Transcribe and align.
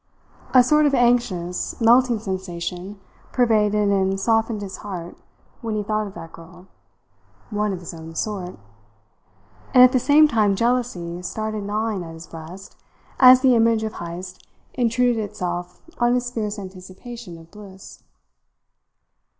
A 0.55 0.63
sort 0.63 0.87
of 0.87 0.95
anxious, 0.95 1.79
melting 1.79 2.17
sensation 2.17 2.99
pervaded 3.31 3.89
and 3.89 4.19
softened 4.19 4.63
his 4.63 4.77
heart 4.77 5.15
when 5.61 5.75
he 5.75 5.83
thought 5.83 6.07
of 6.07 6.15
that 6.15 6.31
girl 6.33 6.65
one 7.51 7.71
of 7.71 7.79
his 7.81 7.93
own 7.93 8.15
sort. 8.15 8.57
And 9.75 9.83
at 9.83 9.91
the 9.91 9.99
same 9.99 10.27
time 10.27 10.55
jealousy 10.55 11.21
started 11.21 11.65
gnawing 11.65 12.03
at 12.03 12.15
his 12.15 12.25
breast 12.25 12.77
as 13.19 13.41
the 13.41 13.53
image 13.55 13.83
of 13.83 13.93
Heyst 13.93 14.41
intruded 14.73 15.19
itself 15.23 15.83
on 15.99 16.15
his 16.15 16.31
fierce 16.31 16.57
anticipation 16.57 17.37
of 17.37 17.51
bliss. 17.51 18.01